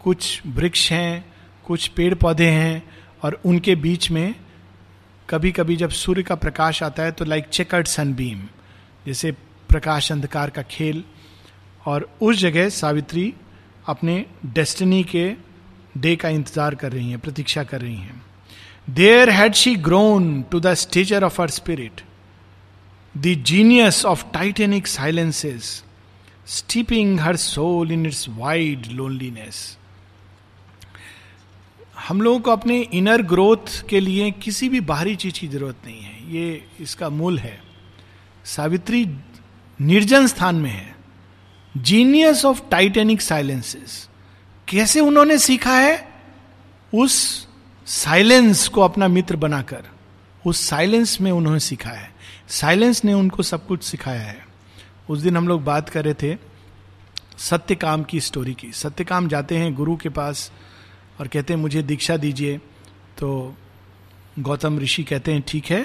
[0.00, 1.24] कुछ वृक्ष हैं,
[1.66, 2.82] कुछ पेड़ पौधे हैं,
[3.22, 4.34] और उनके बीच में
[5.30, 8.46] कभी कभी जब सूर्य का प्रकाश आता है तो लाइक चेकर्ड सनबीम
[9.06, 9.32] जैसे
[9.68, 11.04] प्रकाश अंधकार का खेल
[11.86, 13.32] और उस जगह सावित्री
[13.88, 15.32] अपने डेस्टिनी के
[15.98, 18.22] डे का इंतज़ार कर रही हैं, प्रतीक्षा कर रही हैं।
[18.90, 22.00] There had she grown to the stature of her spirit
[23.14, 25.82] the genius of titanic silences
[26.46, 29.78] steeping her soul in its wide loneliness
[32.08, 36.00] हम लोगों को अपने इनर ग्रोथ के लिए किसी भी बाहरी चीज़ की ज़रूरत नहीं
[36.00, 37.58] है। ये इसका मूल है।
[38.44, 39.06] सावित्री
[39.80, 40.93] निर्जन स्थान में है।
[41.76, 44.08] जीनियस ऑफ़ टाइटेनिक साइलेंसेस
[44.68, 46.08] कैसे उन्होंने सीखा है?
[46.94, 47.46] उस
[47.86, 49.84] साइलेंस को अपना मित्र बनाकर।
[50.46, 52.12] उस साइलेंस में उन्होंने सीखा है।
[52.48, 54.46] साइलेंस ने उनको सब कुछ सिखाया है।
[55.10, 56.36] उस दिन हम लोग बात कर रहे थे
[57.38, 60.50] सत्यकाम की स्टोरी की। सत्यकाम जाते हैं गुरु के पास
[61.20, 62.58] और कहते हैं, मुझे दीक्षा दीजिए।
[63.18, 63.54] तो
[64.38, 65.82] गौतम ऋषि कहते हैं, ठीक है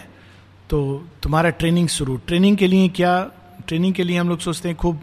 [0.69, 3.31] तो तुम्हारा ट्रेनिंग शुरू। ट्रेनिंग के लिए क्या
[3.67, 5.01] ट्रेनिंग के लिए हम लोग सोचते हैं, खूब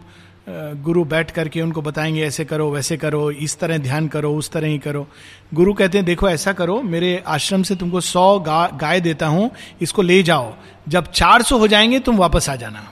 [0.49, 4.67] गुरु बैठ करके उनको बताएँगे ऐसे करो वैसे करो इस तरह ध्यान करो उस तरह
[4.67, 5.07] ही करो।
[5.53, 9.51] गुरु कहते हैं देखो ऐसा करो मेरे आश्रम से तुमको सौ गा, गाय देता हूँ
[9.81, 10.53] इसको ले जाओ।
[10.87, 12.87] जब चार सौ हो जाएँगे तुम वापस आ जाना।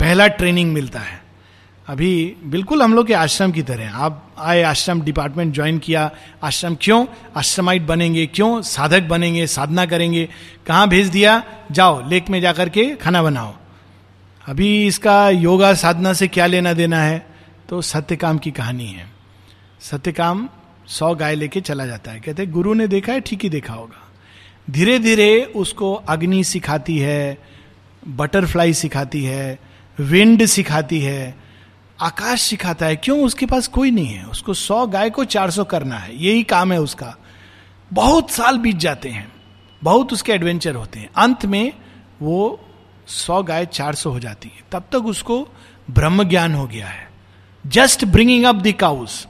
[0.00, 1.20] पहला ट्रेनिंग मिलता है।
[1.88, 6.10] अभी बिल्कुल हम लोग के आश्रम की तरह आप आए आश्रम डिपार्टमेंट ज्वाइन किया
[6.42, 7.06] आश्रम क्यों?
[7.36, 8.60] आश्रमाइट बनेंगे क्यों?
[8.62, 10.28] साधक बनेंगे साधना करेंगे।
[10.66, 11.42] कहाँ भेज दिया?
[11.72, 13.54] जाओ लेक में जाकर के खाना बनाओ।
[14.48, 17.26] अभी इसका योगा साधना से क्या लेना देना है?
[17.68, 19.10] तो सत्यकाम की कहानी है।
[19.80, 20.48] सत्यकाम
[20.86, 24.12] सौ गाय लेके चला जाता है। कहते गुरु ने देखा है, ठीक ही देखा होगा।
[24.70, 27.38] धीरे धीरे उसको अग्नि सिखाती है,
[28.08, 29.58] बटरफ्लाई सिखाती है,
[29.98, 31.34] विंड सिखाती है,
[32.00, 33.22] आकाश सिखाता है। क्यों?
[33.22, 36.72] उसके पास कोई नहीं है। उसको सौ गाय को चार सौ करना है। यही काम
[36.72, 37.16] है उसका।
[37.92, 39.32] बहुत साल बीत जाते हैं।
[39.82, 41.72] बहुत उसके एडवेंचर होते हैं। अंत में
[42.22, 42.64] वो
[43.08, 45.48] सौ गाय चार सौ हो जाती है। तब तक उसको
[45.90, 47.08] ब्रह्म ज्ञान हो गया है।
[47.64, 49.26] Just bringing up the cows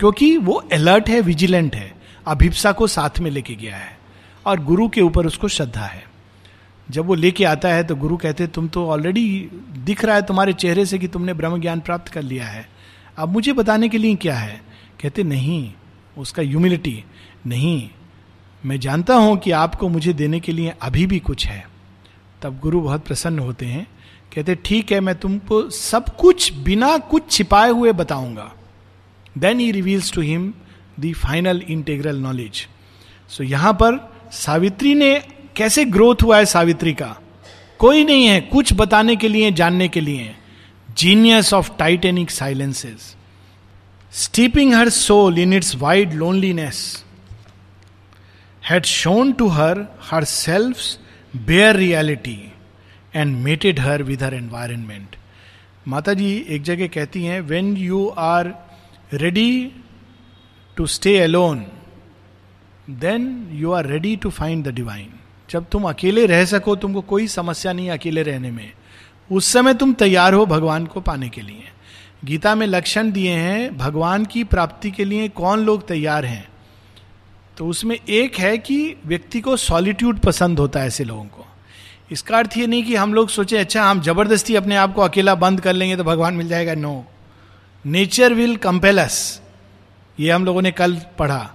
[0.00, 1.92] क्योंकि वो अलर्ट है विजिलेंट है।
[2.26, 3.98] अभिप्सा को साथ में लेके गया है
[4.46, 6.04] और गुरु के ऊपर उसको श्रद्धा है।
[6.90, 10.52] जब वो लेके आता है तो गुरु कहते तुम तो ऑलरेडी दिख रहा है तुम्हारे
[10.52, 12.68] चेहरे से कि तुमने ब्रह्म ज्ञान प्राप्त कर लिया है।
[13.18, 14.60] अब मुझे बताने के लिए क्या है?
[15.02, 15.72] कहते, नहीं,
[16.18, 17.04] उसका ह्यूमिलिटी
[17.46, 17.90] नहीं।
[18.66, 21.69] मैं जानता हूँ कि आपको मुझे देने के लिए अभी भी कुछ है।
[22.42, 23.86] तब गुरु बहुत प्रसन्न होते हैं।
[24.34, 28.50] कहते, ठीक है, मैं तुमको सब कुछ बिना कुछ छिपाए हुए बताऊँगा।
[29.38, 30.52] Then he reveals to him
[31.00, 32.66] the final integral knowledge
[33.30, 33.98] so यहाँ पर
[34.32, 35.14] सावित्री ने
[35.56, 37.16] कैसे ग्रोथ हुआ है सावित्री का?
[37.78, 40.34] कोई नहीं है, कुछ बताने के लिए, जानने के लिए।
[40.98, 43.14] Genius of titanic silences
[44.12, 47.04] steeping her soul in its wide loneliness
[48.70, 50.76] had shown to her her self
[51.36, 52.52] bare reality
[53.14, 55.16] and mated her with her environment
[55.88, 58.54] माता जी एक जगह कहती हैं when you are
[59.14, 59.72] ready
[60.76, 61.66] to stay alone
[62.90, 65.12] then you are ready to find the divine
[65.50, 68.72] जब तुम अकेले रह सको, तुमको कोई समस्या नहीं अकेले रहने में।
[69.32, 71.62] उस समय तुम तैयार हो भगवान को पाने के लिए।
[72.24, 76.48] गीता में लक्षण दिए हैं, भगवान की प्राप्ति के लिए कौन लोग तैयार हैं?
[77.60, 81.44] तो उसमें एक है कि व्यक्ति को सॉलिट्यूड पसंद होता है ऐसे लोगों को।
[82.10, 85.34] इसका अर्थ ये नहीं कि हम लोग सोचे अच्छा हम ज़बरदस्ती अपने आप को अकेला
[85.34, 87.04] बंद कर लेंगे तो भगवान मिल जाएगा। नो
[87.84, 89.40] नेचर विल कंपेलस
[90.18, 91.50] ये हम लोगों ने कल पढ़ा।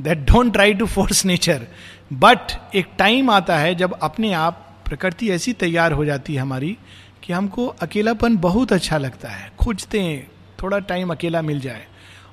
[0.00, 1.66] That don't try to force nature
[2.12, 6.76] but एक टाइम आता है जब अपने आप प्रकृति ऐसी तैयार हो जाती है हमारी
[7.22, 10.30] कि हमको अकेलापन बहुत अच्छा लगता है। खोजते हैं,
[10.62, 11.86] थोड़ा टाइम अकेला मिल जाए।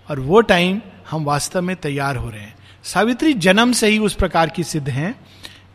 [0.09, 2.55] और वो टाइम हम वास्तव में तैयार हो रहे हैं।
[2.87, 5.19] सावित्री जन्म से ही उस प्रकार की सिद्ध हैं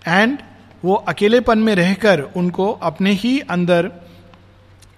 [0.09, 0.39] एंड
[0.85, 3.91] वो अकेलेपन में रहकर उनको अपने ही अंदर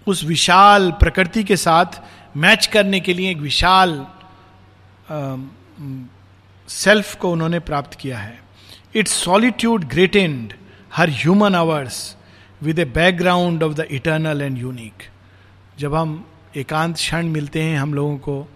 [0.06, 2.00] उस विशाल प्रकृति के साथ
[2.36, 4.06] मैच करने के लिए एक विशाल
[6.68, 8.38] सेल्फ को उन्होंने प्राप्त किया है।
[8.94, 10.52] Its solitude great and
[10.94, 12.16] her human hours
[12.62, 15.08] with a background of the eternal and unique
[15.78, 16.24] जब हम
[16.56, 18.53] एकांत क्षण मिलते हैं हम लोगों को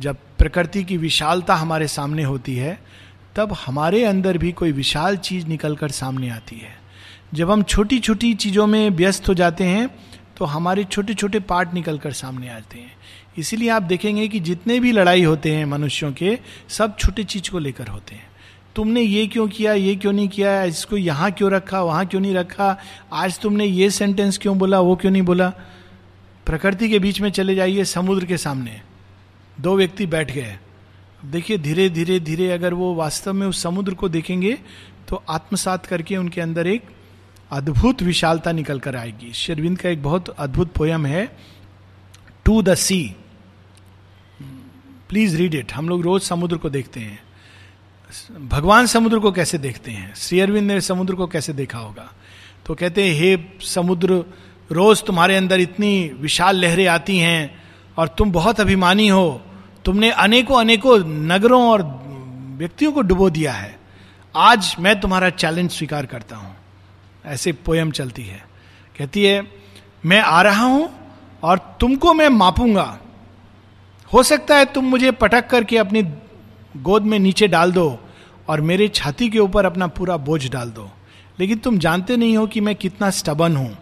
[0.00, 2.78] जब प्रकृति की विशालता हमारे सामने होती है,
[3.36, 6.78] तब हमारे अंदर भी कोई विशाल चीज़ निकल कर सामने आती है।
[7.34, 9.88] जब हम छोटी छोटी चीज़ों में व्यस्त हो जाते हैं
[10.36, 12.92] तो हमारे छोटे छोटे पार्ट निकल कर सामने आते हैं।
[13.38, 17.58] इसीलिए आप देखेंगे कि जितने भी लड़ाई होते हैं मनुष्यों के, सब छोटे चीज़ को
[17.58, 18.28] लेकर होते हैं।
[18.76, 22.34] तुमने ये क्यों किया, ये क्यों नहीं किया, इसको यहाँ क्यों रखा, वहाँ क्यों नहीं
[22.34, 22.76] रखा,
[23.12, 25.48] आज तुमने ये सेंटेंस क्यों बोला, वो क्यों नहीं बोला?
[26.46, 28.80] प्रकृति के बीच में चले जाइए, समुद्र के सामने।
[29.60, 30.58] दो व्यक्ति बैठ गए।
[31.24, 34.58] देखिए, धीरे धीरे धीरे अगर वो वास्तव में उस समुद्र को देखेंगे
[35.08, 36.82] तो आत्मसात करके उनके अंदर एक
[37.50, 41.24] अद्भुत विशालता निकल कर आएगी। शेरविंद का एक बहुत अद्भुत पोयम है,
[42.44, 43.02] to the sea.
[45.08, 45.72] Please read it.
[45.72, 47.18] हम लोग रोज समुद्र को देखते हैं।
[48.48, 50.14] भगवान समुद्र को कैसे देखते हैं?
[50.14, 52.10] श्री अरविंद ने समुद्र को कैसे देखा होगा?
[52.66, 54.24] तो कहते हैं, हे समुद्र,
[54.70, 57.62] रोज तुम्हारे अंदर इतनी विशाल लहरें आती हैं
[57.98, 59.42] और तुम बहुत अभिमानी हो।
[59.84, 61.82] तुमने अनेकों अनेकों नगरों और
[62.58, 63.78] व्यक्तियों को डुबो दिया है।
[64.36, 66.56] आज मैं तुम्हारा चैलेंज स्वीकार करता हूँ।
[67.26, 68.44] ऐसे पोयम चलती है।
[68.98, 69.42] कहती है,
[70.06, 70.90] मैं आ रहा हूँ
[71.42, 72.98] और तुमको मैं मापूँगा।
[74.12, 76.02] हो सकता है तुम मुझे पटक करके अपनी
[76.76, 77.98] गोद में नीचे डाल दो
[78.48, 80.90] और मेरे छाती के ऊपर अपना पूरा बोझ डाल दो।
[81.38, 83.76] लेकिन तुम जानते नहीं हो कि मैं कितना स्टबन हूँ।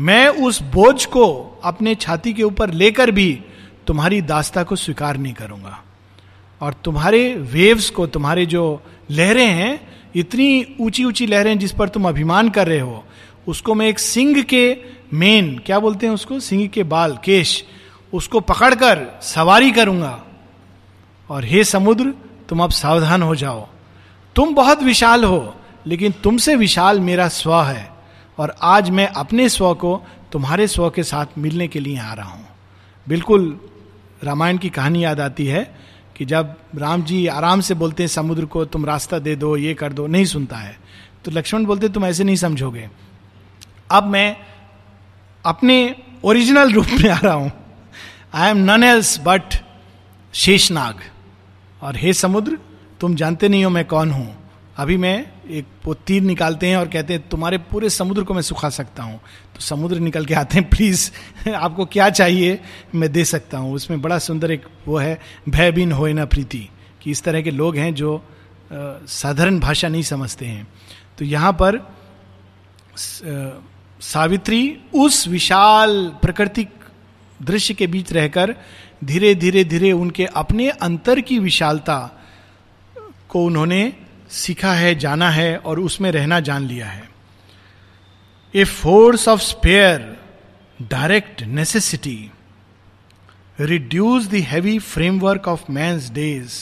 [0.00, 1.26] मैं उस बोझ को
[1.64, 3.44] अपने छाती के ऊपर लेकर भी
[3.88, 5.82] तुम्हारी दास्ता को स्वीकार नहीं करूँगा।
[6.60, 12.08] और तुम्हारे वेव्स को, तुम्हारे जो लहरें हैं, इतनी ऊँची ऊँची लहरें जिस पर तुम
[12.08, 13.04] अभिमान कर रहे हो,
[13.48, 14.76] उसको मैं एक सिंह के
[15.14, 16.40] मेन, क्या बोलते हैं उसको?
[16.40, 17.64] सिंह के बाल, केश,
[18.12, 20.24] उसको पकड़कर सवारी करूँगा।
[21.30, 22.14] और हे समुद्र,
[22.48, 23.68] तुम अब सावधान हो जाओ।
[24.36, 25.54] तुम बहुत विशाल हो,
[25.86, 27.90] लेकिन तुमसे विशाल मेरा स्व है।
[28.38, 32.30] और आज मैं अपने स्व को तुम्हारे स्व के साथ मिलने के लिए आ रहा
[32.30, 32.46] हूँ।
[33.08, 33.60] बिल्कुल
[34.24, 35.74] रामायण की कहानी याद आती है
[36.16, 39.74] कि जब राम जी आराम से बोलते हैं, समुद्र को तुम रास्ता दे दो, ये
[39.74, 40.78] कर दो, नहीं सुनता है।
[41.24, 42.90] तो लक्ष्मण बोलते तुम ऐसे नहीं समझोगे।
[43.90, 44.36] अब मैं
[45.44, 47.52] अपने ओरिजिनल रूप में आ रहा हूँ।
[48.34, 49.42] I am none else but
[50.32, 50.94] Sheshnag.
[51.82, 52.58] और हे समुद्र,
[53.00, 54.47] तुम जानते नहीं हो मैं कौन हूँ।
[54.78, 58.42] अभी मैं एक वो तीर निकालते हैं और कहते हैं, तुम्हारे पूरे समुद्र को मैं
[58.42, 59.18] सुखा सकता हूँ।
[59.54, 61.10] तो समुद्र निकल के आते हैं, प्लीज़,
[61.54, 62.60] आपको क्या चाहिए,
[62.94, 66.68] मैं दे सकता हूँ। उसमें बड़ा सुंदर एक वो है भयबीन हो ना प्रीति,
[67.02, 68.22] कि इस तरह के लोग हैं जो
[68.72, 70.66] साधारण भाषा नहीं समझते हैं।
[71.18, 71.80] तो यहाँ पर
[74.00, 76.70] सावित्री उस विशाल प्राकृतिक
[77.42, 78.54] दृश्य के बीच रहकर
[79.04, 81.98] धीरे धीरे धीरे उनके अपने अंतर की विशालता
[83.28, 83.92] को उन्होंने
[84.30, 87.08] सीखा है जाना है और उसमें रहना जान लिया है।
[88.54, 90.16] A force of spare
[90.82, 92.30] direct necessity
[93.60, 96.52] reduce the heavy framework of man's days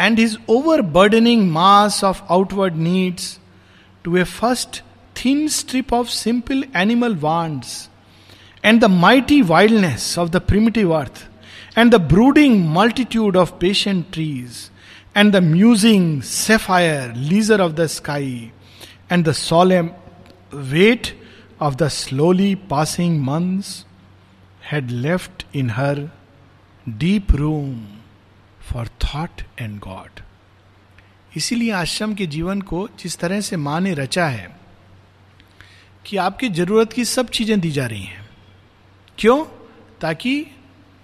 [0.00, 0.38] and his
[0.82, 3.38] overburdening mass of outward needs
[4.04, 4.82] to a first
[5.24, 7.88] thin strip of simple animal wants
[8.64, 11.28] and the mighty wildness of the primitive earth,
[11.76, 14.70] and the brooding multitude of patient trees,
[15.16, 18.50] and the musing sapphire leisure of the sky
[19.12, 19.90] and the solemn
[20.54, 21.22] weight
[21.60, 23.86] of the slowly passing months
[24.72, 26.10] had left in her
[26.88, 27.86] deep room
[28.72, 30.10] for thought and God
[31.36, 34.56] इसीलिए आश्रम के जीवन को जिस तरह से माँ ने रचा है,
[36.06, 38.28] कि आपकी ज़रूरत की सब चीज़ें दी जा रही हैं।
[39.18, 39.44] क्यों?
[40.00, 40.46] ताकि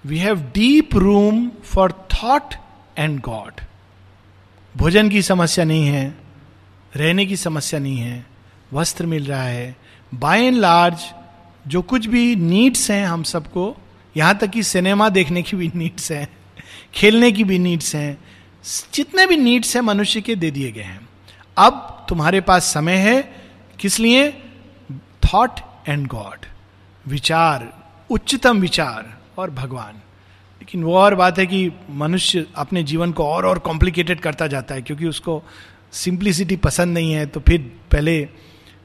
[0.05, 2.55] we have deep room for thought
[2.98, 3.53] and God
[4.77, 6.15] भोजन की समस्या नहीं है,
[6.97, 8.27] रहने की समस्या नहीं है,
[8.73, 9.77] वस्त्र मिल रहा है।
[10.15, 11.05] बाय एंड लार्ज
[11.67, 13.77] जो कुछ भी नीड्स हैं हम सबको,
[14.17, 16.29] यहाँ तक कि सिनेमा देखने की भी नीड्स हैं,
[16.95, 18.19] खेलने की भी नीड्स हैं,
[18.95, 21.09] जितने भी नीड्स हैं मनुष्य के दे दिए गए हैं।
[21.57, 23.23] अब तुम्हारे पास समय है,
[23.79, 24.31] किस लिए?
[25.25, 26.47] थॉट एंड गॉड
[27.07, 27.73] विचार,
[28.11, 30.01] उच्चतम विचार और भगवान।
[30.62, 34.75] लेकिन वो और बात है कि मनुष्य अपने जीवन को और और कॉम्प्लिकेटेड करता जाता
[34.75, 35.42] है, क्योंकि उसको
[35.92, 37.61] सिंप्लिसिटी पसंद नहीं है तो फिर
[37.92, 38.29] पहले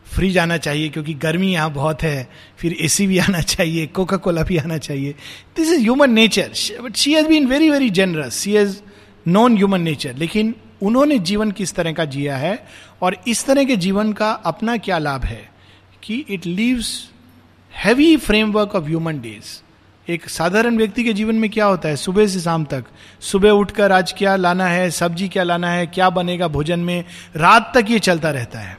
[0.08, 4.44] फ्री जाना चाहिए, क्योंकि गर्मी यहाँ बहुत है, फिर एसी भी आना चाहिए कोका कोला
[4.44, 5.12] भी आना चाहिए।
[5.58, 8.80] This is human nature but she has been very very generous she has
[9.28, 12.58] non human nature लेकिन उन्होंने जीवन किस तरह का जिया है,
[13.02, 15.50] और इस तरह के जीवन का अपना क्या लाभ है,
[16.04, 16.92] कि it leaves
[17.74, 19.56] heavy framework of human days
[20.10, 21.96] एक साधारण व्यक्ति के जीवन में क्या होता है?
[21.96, 22.86] सुबह से शाम तक।
[23.22, 24.90] सुबह उठकर आज क्या लाना है?
[24.92, 25.88] सब्ज़ी क्या लाना है?
[25.88, 27.04] क्या बनेगा भोजन में?
[27.36, 28.78] रात तक ये चलता रहता है।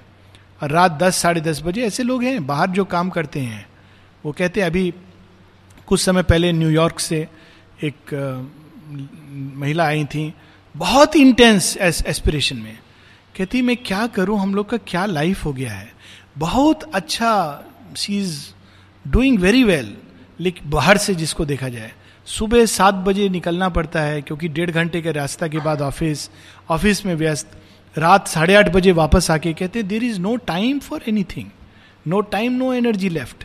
[0.63, 3.67] और रात दस, साढ़े दस बजे ऐसे लोग हैं, बाहर जो काम करते हैं,
[4.25, 4.95] वो कहते हैं, अभी
[5.87, 7.29] कुछ समय पहले न्यूयॉर्क से
[7.85, 8.15] एक
[9.31, 10.35] महिला आई थी,
[10.77, 12.79] बहुत इंटेंस एस्पिरेशन में।
[13.37, 14.41] कहती, मैं क्या करूँ?
[14.41, 15.93] हम लोग का क्या लाइफ हो गया है?
[16.39, 17.63] बहुत अच्छा
[17.97, 18.39] she is
[19.09, 19.97] doing very well.
[20.41, 21.93] लेकिन बाहर से जिसको देखा जाए।
[22.27, 26.29] सुबह सात बजे निकलना पड़ता है, क्योंकि डेढ़ घंटे के रास्ता के बाद ऑफ़िस
[26.71, 27.57] ऑफ़िस में व्यस्त।
[27.97, 31.51] रात साढ़े आठ बजे वापस आके कहते there is no time for anything
[32.07, 33.45] no time no energy left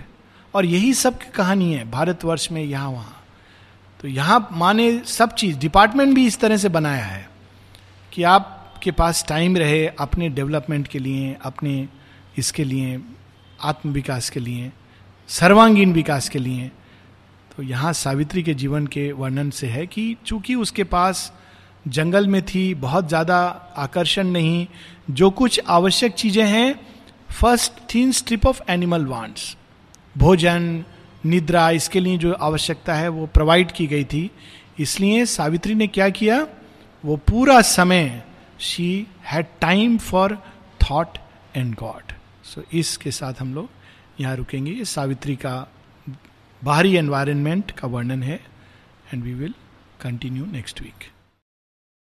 [0.53, 3.21] और यही सब की कहानी है, भारतवर्ष में यहाँ वहाँ।
[3.99, 7.27] तो यहाँ माने सब चीज़ डिपार्टमेंट भी इस तरह से बनाया है
[8.11, 11.87] कि आपके पास टाइम रहे अपने डेवलपमेंट के लिए, अपने
[12.37, 12.99] इसके लिए
[13.61, 14.71] आत्म विकास के लिए,
[15.29, 16.71] सर्वांगीण विकास के लिए।
[17.57, 21.31] तो यहाँ सावित्री के जीवन के वर्णन से है कि चूँकि उसके पास
[21.87, 23.37] जंगल में थी, बहुत ज़्यादा
[23.77, 24.67] आकर्षण नहीं,
[25.11, 26.79] जो कुछ आवश्यक चीज़ें हैं
[27.31, 29.55] first thin strip of animal wants
[30.15, 30.83] भोजन,
[31.25, 34.29] निद्रा, इसके लिए जो आवश्यकता है, वो प्रोवाइड की गई थी।
[34.79, 36.45] इसलिए सावित्री ने क्या किया?
[37.03, 38.23] वो पूरा समय
[38.61, 40.37] she had time for
[40.81, 41.17] thought
[41.55, 42.11] and God
[42.45, 43.69] so इसके साथ हम लोग
[44.21, 45.67] यहाँ रुकेंगे, ये सावित्री का
[46.63, 48.39] बाहरी एनवायरनमेंट का वर्णन है
[49.13, 49.53] and we will
[50.01, 51.03] continue next week